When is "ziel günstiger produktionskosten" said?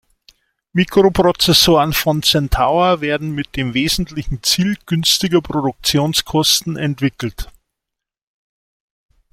4.41-6.75